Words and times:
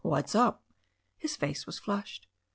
"What's 0.03 0.33
up?" 0.33 0.63
His 1.19 1.35
face 1.35 1.67
was 1.67 1.77
flushed. 1.77 2.25